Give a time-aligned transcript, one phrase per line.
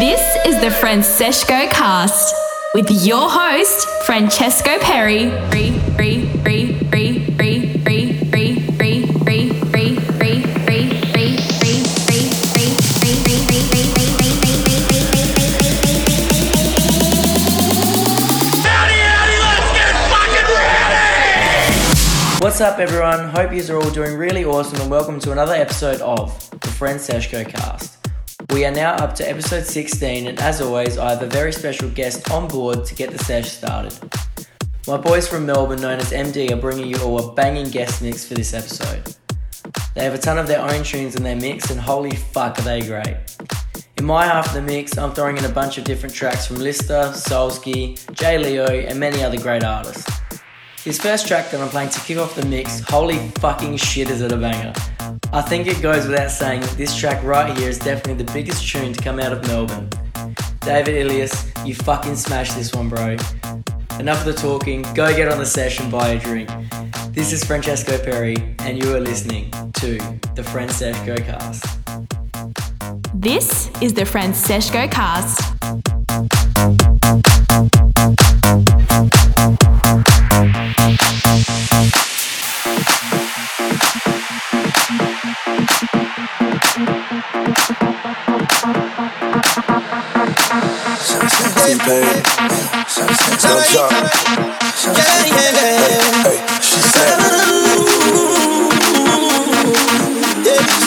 [0.00, 2.34] This is the Francesco cast
[2.72, 5.28] with your host, Francesco Perre.
[22.40, 23.28] What's up, everyone?
[23.28, 27.99] Hope you're all doing really awesome, and welcome to another episode of the Francesco cast.
[28.52, 31.88] We are now up to episode 16, and as always, I have a very special
[31.88, 33.96] guest on board to get the sesh started.
[34.88, 38.02] My boys from Melbourne, known as EMM DEE, are bringing you all a banging guest
[38.02, 39.14] mix for this episode.
[39.94, 42.62] They have a ton of their own tunes in their mix, and holy fuck, are
[42.62, 43.16] they great!
[43.98, 46.56] In my half of the mix, I'm throwing in a bunch of different tracks from
[46.56, 50.19] Lister, Solsky, Jleo, and many other great artists.
[50.82, 54.22] This first track that I'm playing to kick off the mix, holy fucking shit is
[54.22, 54.72] it a banger.
[55.30, 58.66] I think it goes without saying that this track right here is definitely the biggest
[58.66, 59.90] tune to come out of Melbourne.
[60.60, 63.18] David Ylias, you fucking smashed this one, bro.
[63.98, 66.48] Enough of the talking, go get on the session, buy a drink.
[67.10, 69.98] This is Francesco Perre, and you are listening to
[70.34, 71.78] the Francesco Cast.
[73.12, 75.42] This is the Francesco cast.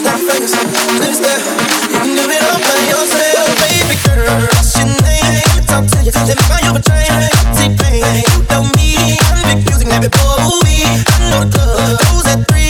[0.04, 1.40] Stop focusing, please stop.
[1.90, 5.03] You can do it all by yourself, baby girl.
[11.98, 12.63] Goes at three.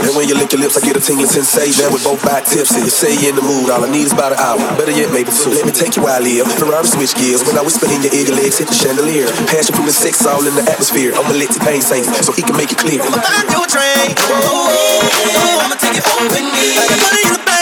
[0.00, 1.84] And when you lick your lips, I get a tingling sensation.
[1.84, 2.80] Now we both back tipsy.
[2.80, 3.70] You say you in the mood.
[3.70, 4.60] All I need is about an hour.
[4.76, 5.52] Better yet, maybe two.
[5.52, 6.48] Let me take you where I live.
[6.56, 7.44] Ferrari switch gears.
[7.44, 9.28] When I whisper in your ear, your legs hit the chandelier.
[9.46, 11.12] Passion from the sex all in the atmosphere.
[11.14, 13.02] I'ma let T-Pain sing so he can make it clear.
[13.02, 14.16] I'ma find you a drink.
[14.24, 16.66] Ooh, I'ma take you home with me.
[16.80, 17.59] Money in the.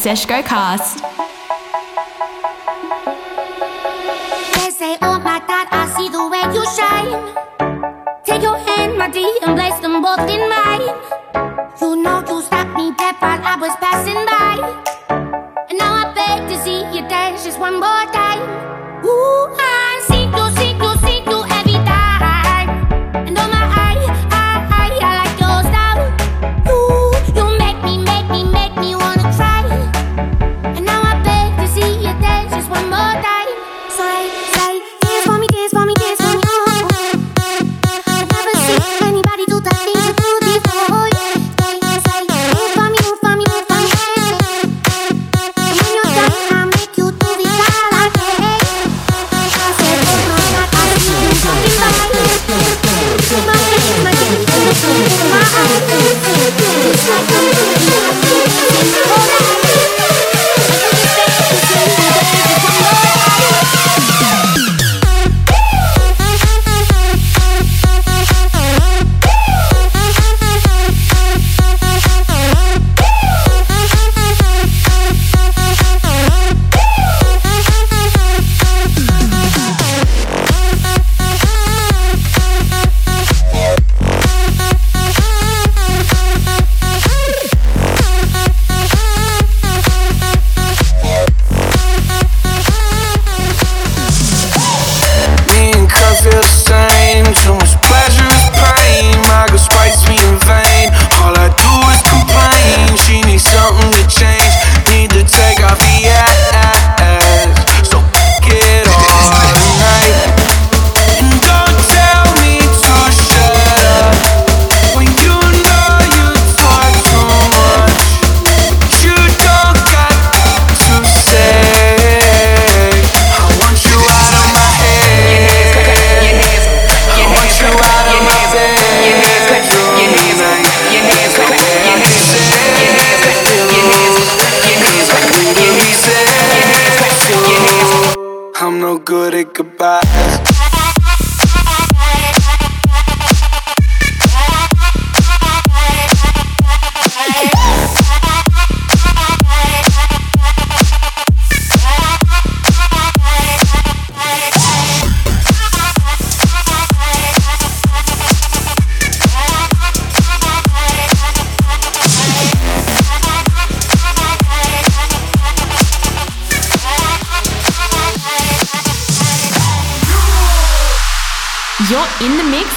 [0.00, 0.99] Seshko Cast.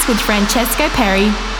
[0.07, 1.52] with Francesco Perre.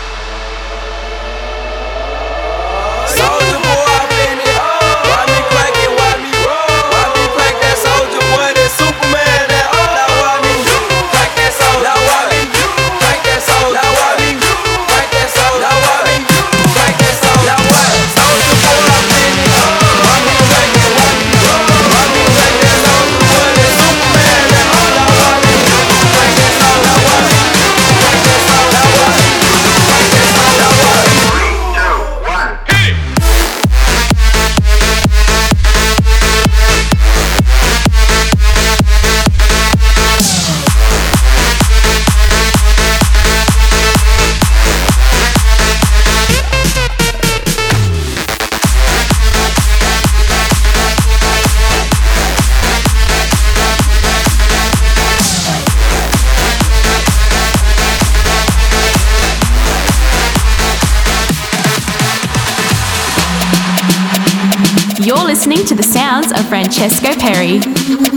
[65.66, 68.13] to the sounds of Francesco Perre.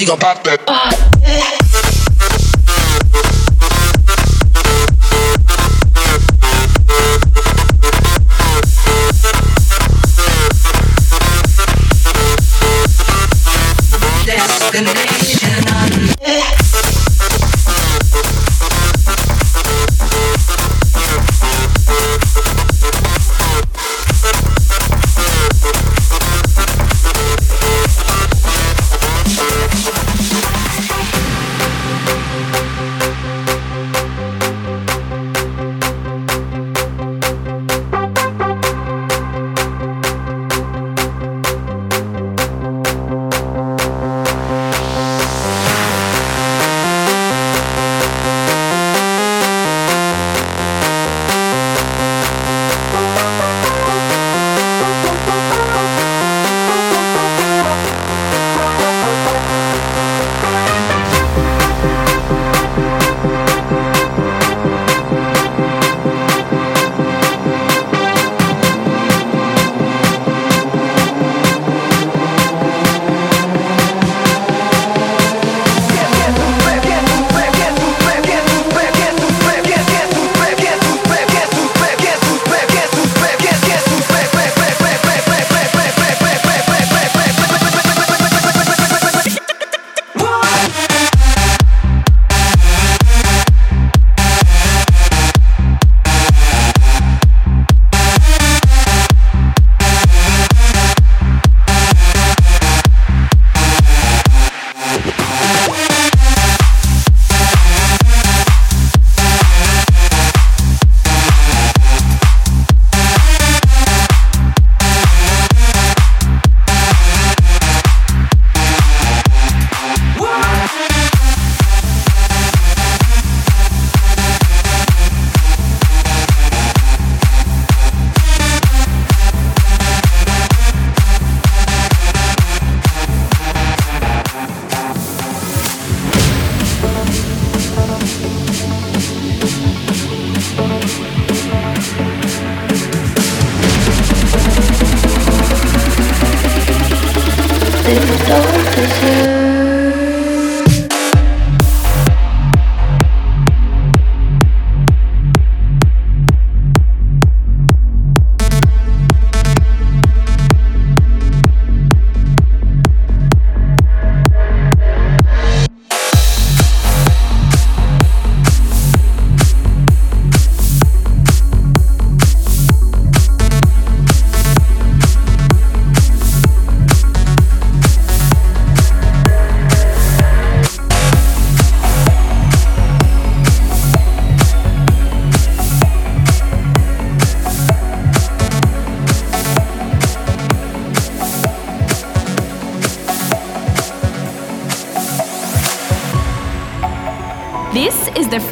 [0.00, 0.79] She gon' pop that.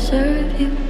[0.00, 0.89] deserve you.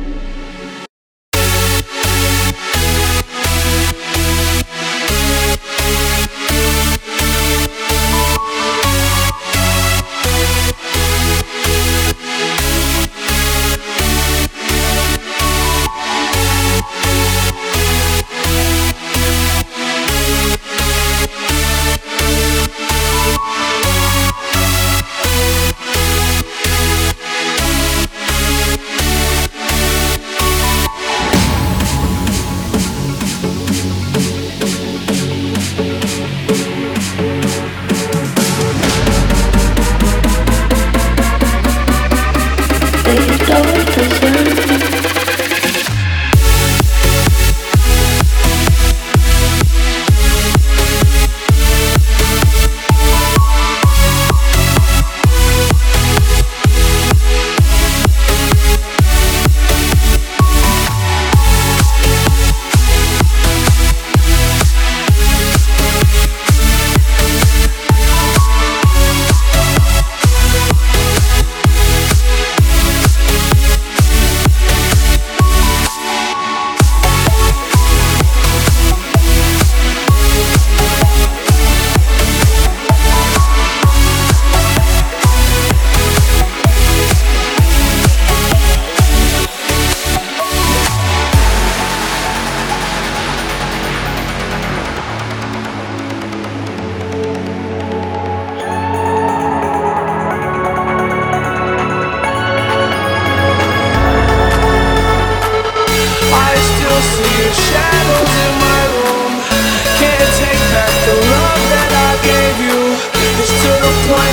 [114.13, 114.29] why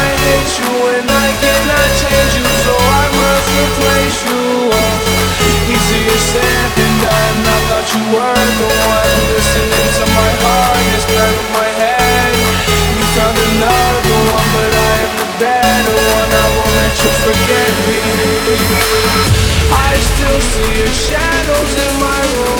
[0.00, 4.42] I hate you and I cannot change you So I must replace you
[5.68, 11.32] Easier said than done I thought you were the one Listening to my heart instead
[11.36, 12.32] of my head
[12.96, 17.72] You found another one but I am the better one I won't let you forget
[17.86, 17.98] me.
[19.70, 22.59] I still see your shadows in my room.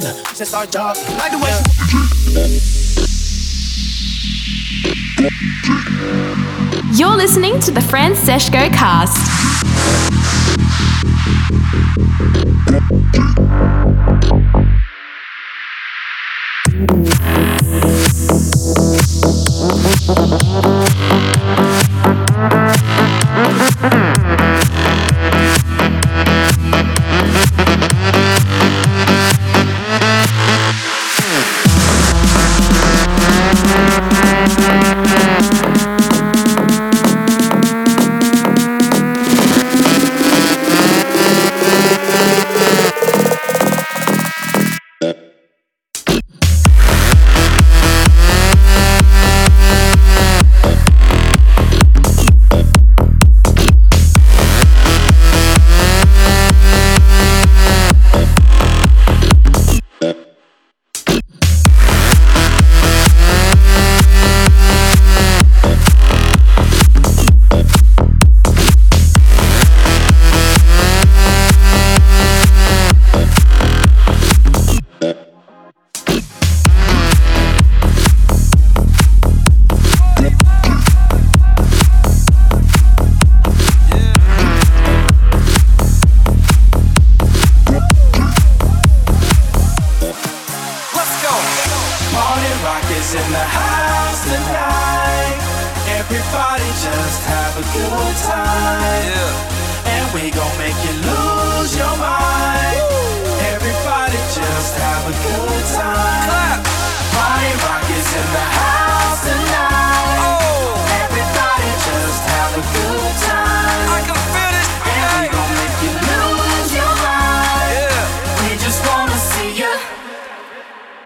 [0.00, 0.24] them.
[0.34, 0.96] Just our job.
[1.18, 1.50] Like the way.
[6.96, 9.34] You're listening to the Franseshco cast.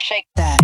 [0.01, 0.58] Shake that.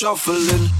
[0.00, 0.79] Shuffling,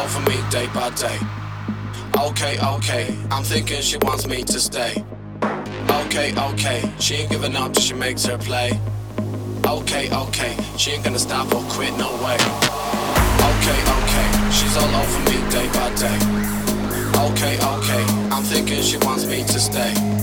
[0.00, 1.18] all over me day by day.
[2.18, 5.04] Okay, okay, I'm thinking she wants me to stay.
[6.04, 8.70] Okay, okay, she ain't giving up till she makes her play.
[9.66, 12.38] Okay, okay, she ain't gonna stop or quit, no way.
[13.50, 16.18] Okay, okay, she's all over me day by day.
[17.26, 20.19] Okay, okay, I'm thinking she wants me to stay.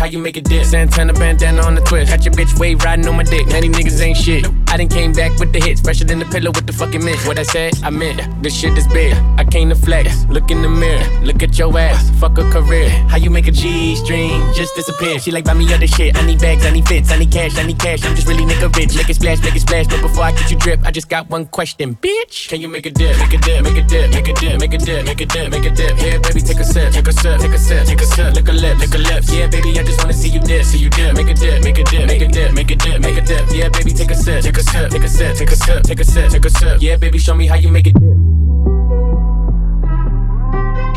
[0.00, 0.64] How you make it dip.
[0.64, 3.46] Santana bandana on the twist, got your bitch wave riding on my dick.
[3.46, 4.46] These niggas ain't shit.
[4.66, 7.26] I done came back with the hits, fresher than the pillow with the fucking mist.
[7.26, 8.20] What I said, I meant.
[8.42, 9.14] This shit is big.
[9.38, 10.24] I came to flex.
[10.26, 12.10] Look in the mirror, look at your ass.
[12.18, 12.88] Fuck a career.
[13.08, 15.18] How you make a G string just disappear?
[15.18, 16.16] She like buy me other shit.
[16.16, 18.04] I need bags, I need fits, I need cash, I need cash.
[18.04, 18.96] I'm just really nigga rich.
[18.96, 19.86] Make it splash, make it splash.
[19.86, 22.48] But before I get you drip, I just got one question, bitch.
[22.48, 23.16] Can you make a dip?
[23.18, 25.50] Make a dip, make a dip, make a dip, make a dip, make a dip,
[25.50, 25.98] make a dip.
[26.00, 28.34] Yeah, baby, take a sip, take a sip, take a sip, take a sip.
[28.34, 29.24] Lick a lip, lick a lip.
[29.28, 31.14] Yeah, baby, I just wanna see you dip, see you dip.
[31.16, 33.44] Make a dip, make a dip, make a dip, make a dip, make a dip.
[33.52, 36.00] Yeah, baby, take a sip, take a sip, take a sip, take a sip, take
[36.00, 36.80] a sip, take a sip.
[36.80, 38.16] Yeah, baby, show me how you make it dip.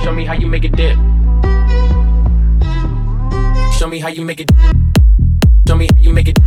[0.02, 0.98] Show me how you make it dip.
[3.74, 4.50] Show me how you make it.
[5.68, 6.40] Show me how you make it.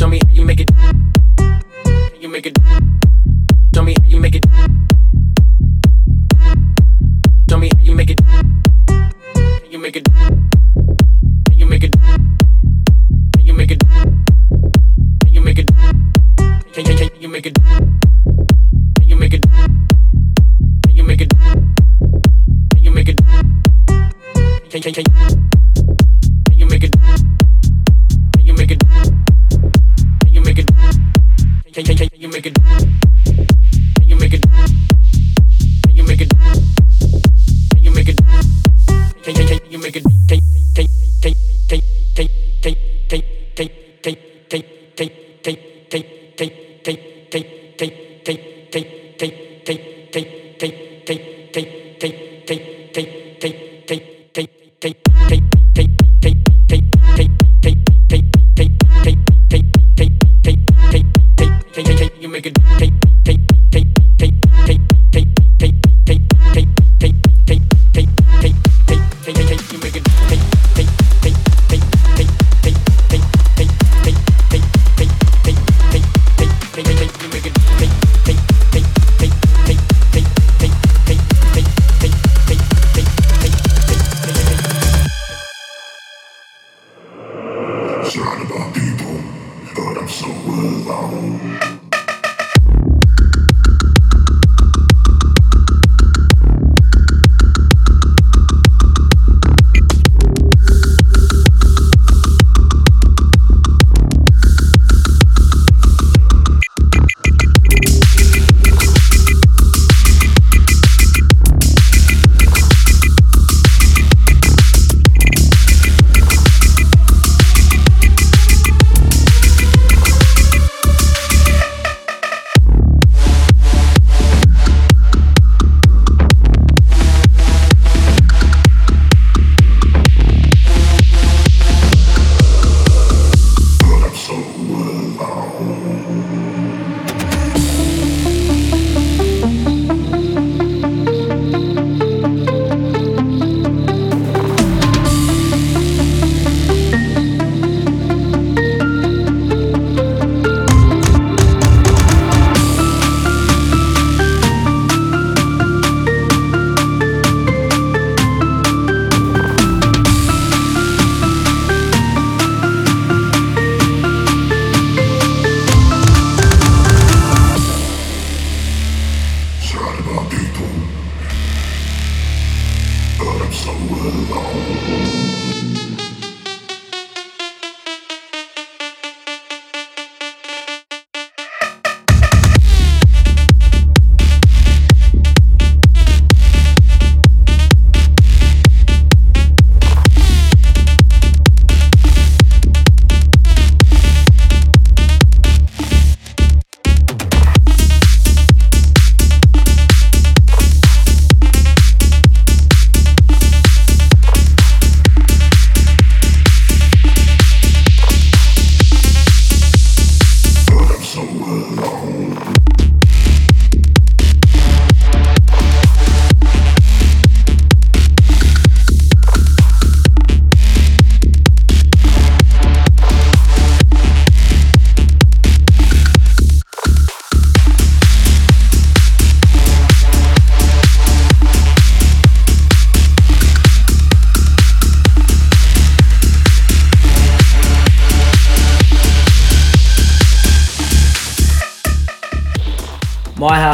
[0.00, 0.70] Show me how you make it.
[2.20, 2.58] You make it.
[3.74, 4.46] Show me how you make it.
[7.50, 8.20] Show me how you make it.
[9.70, 10.39] You make it.
[24.80, 25.39] Can can can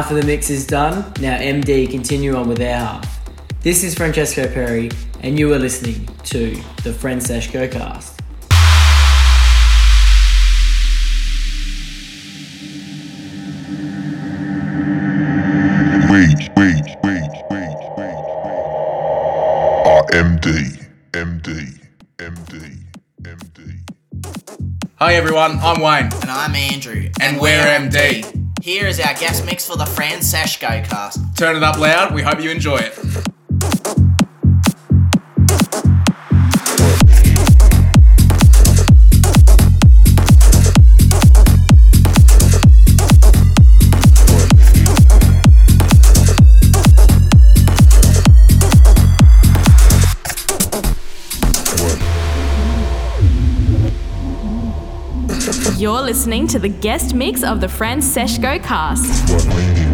[0.07, 1.13] half of the mix is done.
[1.21, 3.29] Now, EMM DEE, continue on with their half.
[3.63, 4.89] This is Francesco Perre,
[5.23, 6.51] and you are listening to
[6.85, 8.21] the Franseshco cast.
[16.09, 18.23] Wait, wait, wait, wait, wait, wait.
[19.85, 21.81] Uh, RMD, EMM DEE,
[22.19, 22.79] MD,
[23.23, 24.77] EMM DEE.
[25.01, 26.13] Hi everyone, I'm Wayne.
[26.23, 27.11] And I'm Andrew.
[27.21, 28.26] And we're EMM DEE.
[28.67, 31.21] Here is our guest mix for the Franseshco cast.
[31.37, 32.99] Turn it up loud, we hope you enjoy it.
[55.87, 59.86] You're listening to the guest mix of the Francesco cast.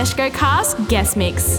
[0.00, 1.49] Francesco cast guest mix.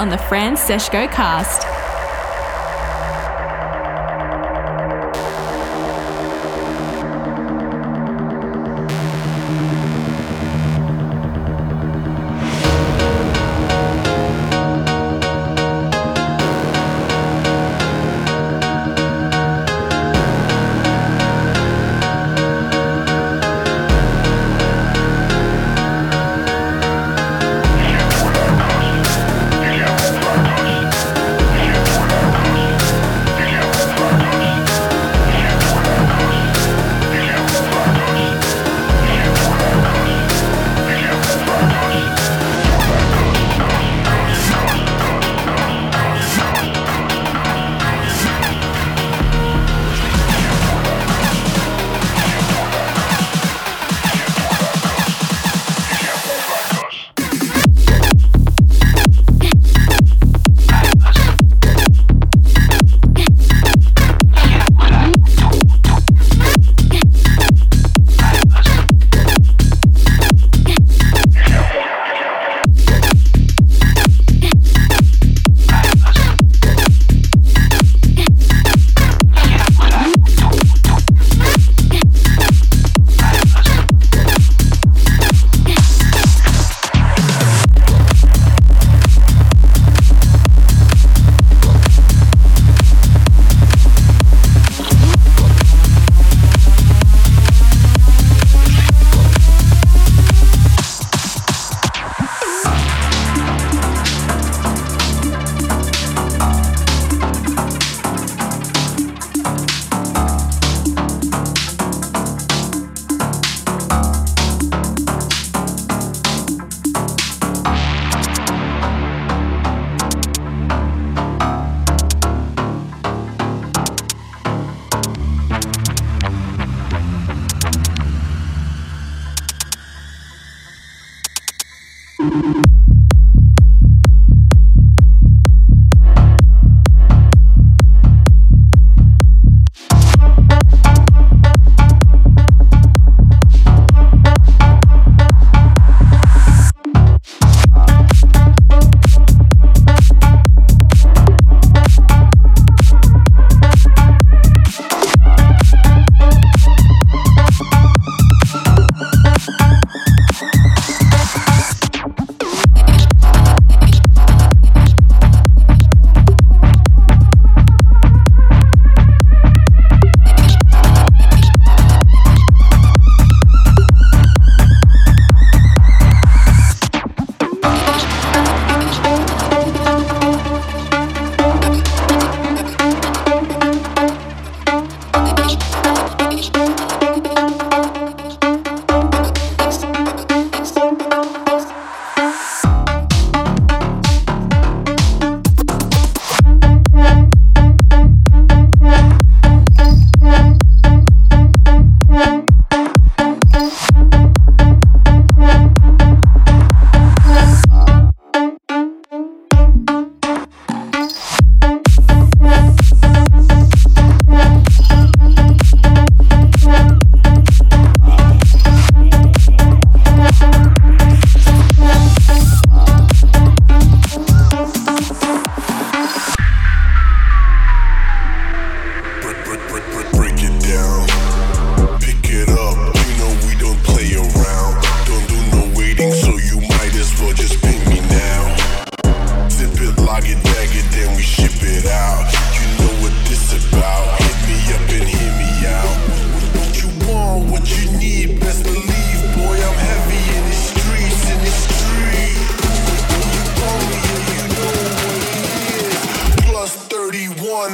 [0.00, 1.69] On the Franseshco cast.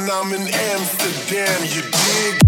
[0.09, 2.46] I'm in Amsterdam, you dig?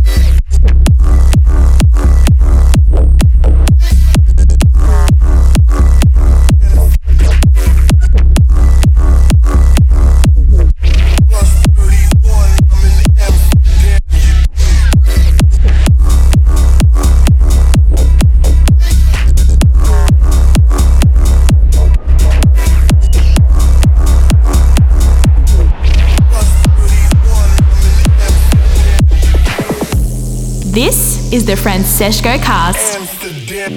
[31.49, 32.95] the Francesco cast.
[32.95, 33.71] Amsterdam.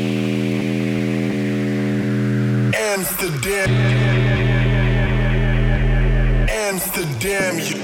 [2.74, 3.70] Amsterdam.
[6.50, 7.81] Amsterdam.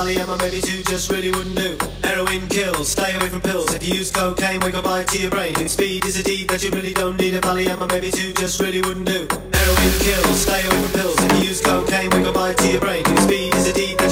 [0.00, 1.76] Sally and my maybe two just really wouldn't do.
[2.02, 3.74] Heroin kills, stay away from pills.
[3.74, 5.54] If you use cocaine, wake up by to your brain.
[5.58, 7.34] And speed is a deed that you really don't need.
[7.34, 9.28] A Sally and my maybe two just really wouldn't do.
[9.52, 11.16] Heroin kills, stay away from pills.
[11.20, 13.04] If you use cocaine, wake up by to your brain.
[13.04, 14.09] And speed is a deed that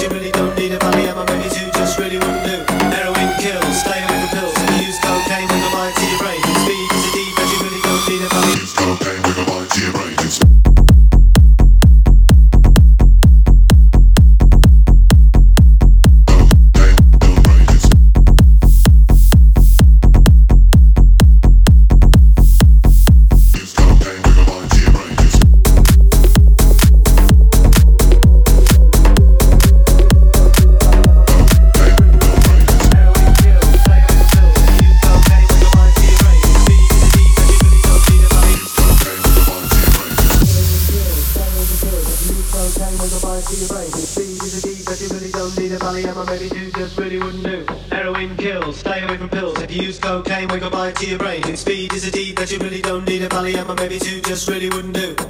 [50.99, 51.45] to your brain.
[51.45, 54.21] And speed is a deed that you really don't need a valley, and maybe two
[54.23, 55.28] just really wouldn't do.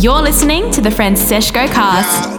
[0.00, 2.38] You're listening to the Francesco Cast.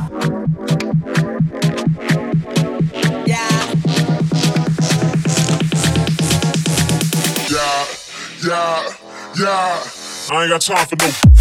[7.52, 7.86] Yeah,
[8.48, 8.94] yeah,
[9.38, 9.84] yeah.
[10.32, 11.39] I ain't got time for no.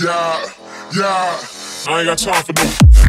[0.00, 0.52] yeah,
[0.94, 1.46] yeah.
[1.88, 3.05] I ain't got time for no.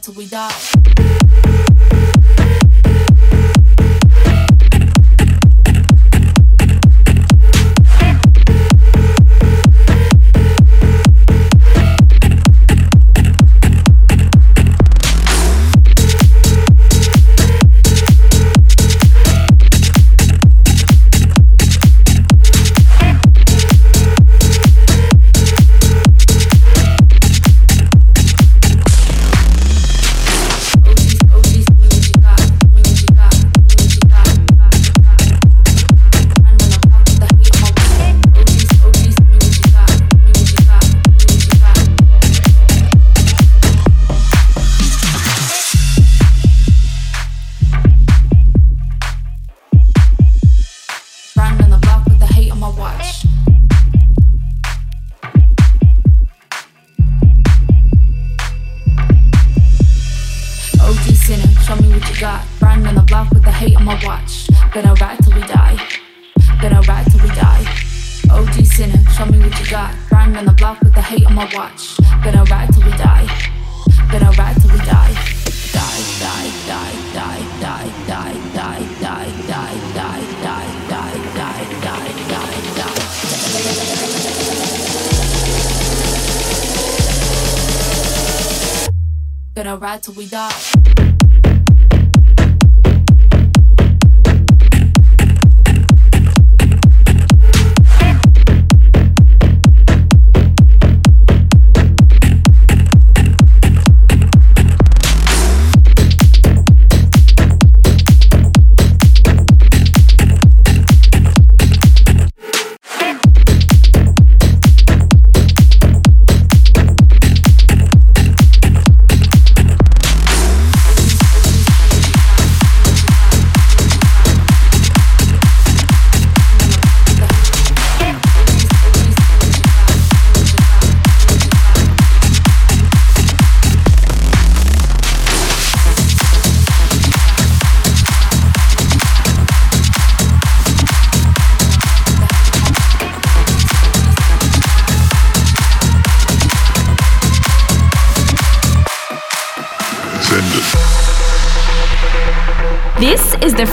[0.00, 0.69] that till we die.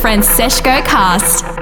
[0.08, 1.57] Francesco Cast.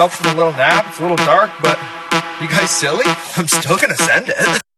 [0.00, 0.86] Up from a little nap.
[0.88, 1.78] It's a little dark, but
[2.40, 3.04] you guys silly?
[3.36, 4.62] I'm still gonna send it.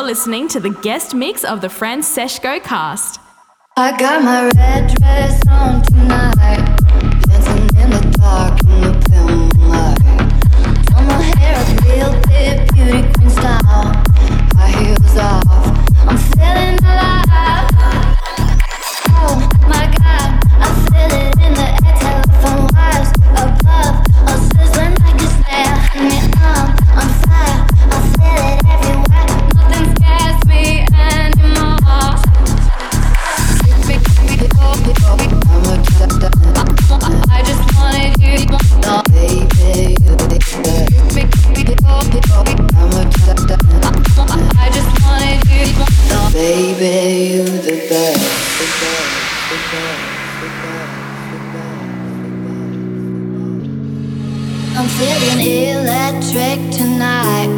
[0.00, 3.20] You're listening to the guest mix of the Francesco cast.
[3.76, 6.64] I got my red dress on tonight,
[7.26, 10.00] dancing in the dark in the pale moonlight.
[11.06, 12.12] My hair real
[12.72, 13.92] beauty queen style.
[14.78, 15.44] Heels off,
[16.08, 18.09] I'm feeling alive.
[46.40, 47.36] Baby.
[47.36, 48.40] You the best.
[54.76, 55.40] I'm feeling
[55.76, 57.50] electric tonight.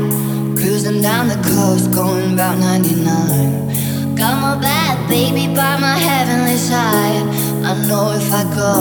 [0.58, 4.16] Cruising down the coast, going about 99.
[4.16, 7.26] Got my bad baby by my heavenly side.
[7.68, 8.72] I know if I go,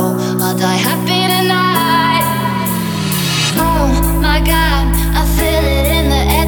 [0.44, 2.26] I'll die happy tonight.
[3.68, 3.86] Oh
[4.28, 4.84] my god,
[5.20, 6.48] I feel it in the air,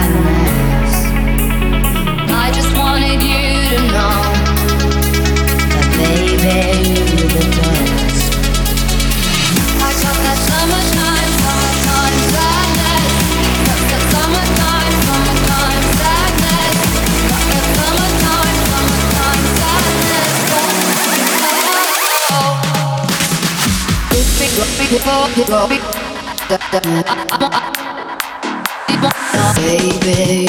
[29.55, 30.47] Baby,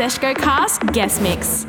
[0.00, 1.66] Franseshco Cast guest mix.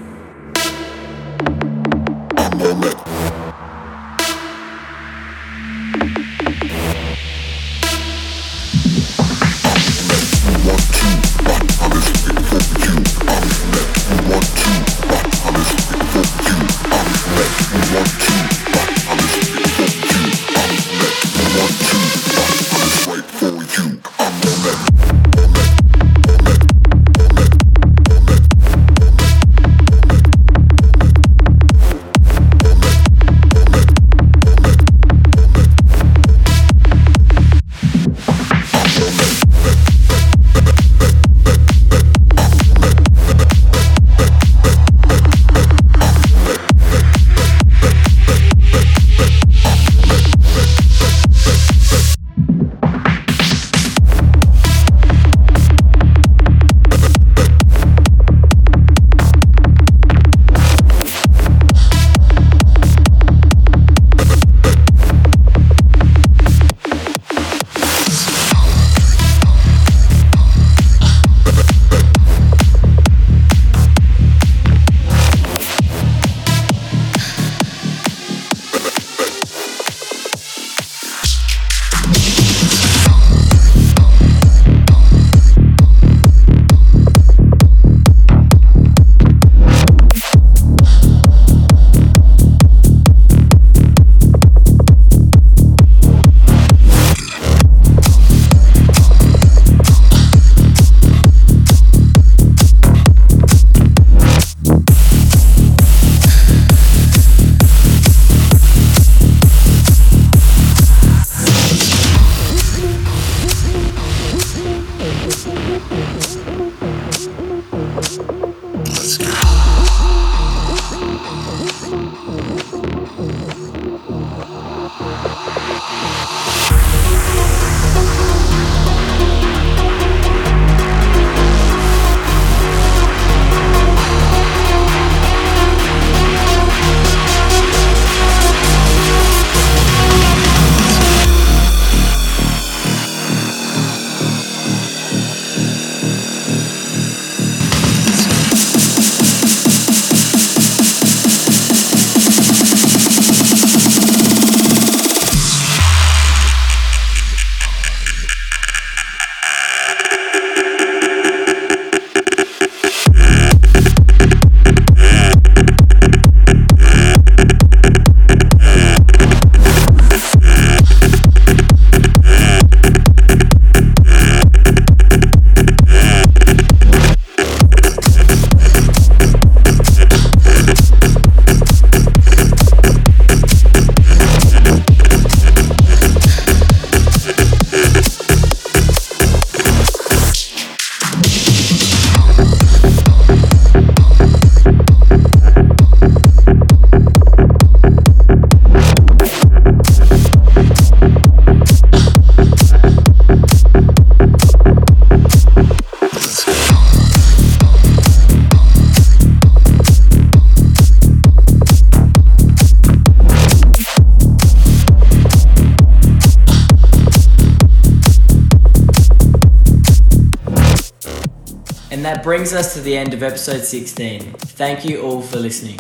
[222.24, 224.34] Brings us to the end of episode 16.
[224.34, 225.80] Thank you all for listening.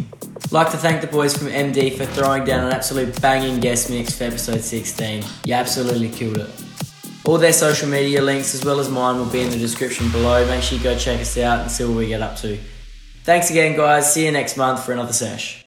[0.50, 3.90] Like to thank the boys from EMM DEE for throwing down an absolute banging guest
[3.92, 5.24] mix for episode 16.
[5.46, 6.50] You absolutely killed it.
[7.26, 10.46] All their social media links, as well as mine, will be in the description below.
[10.48, 12.58] Make sure you go check us out and see what we get up to.
[13.24, 14.12] Thanks again, guys.
[14.12, 15.60] See you next month for another sesh.